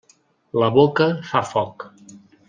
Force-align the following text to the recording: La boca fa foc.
La 0.61 0.69
boca 0.77 1.07
fa 1.33 1.41
foc. 1.51 1.87